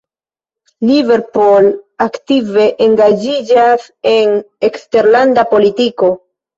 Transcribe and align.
Liverpool 0.91 1.67
aktive 2.07 2.67
engaĝiĝas 2.89 3.87
en 4.17 4.37
eksterlanda 4.73 5.49
politiko. 5.57 6.17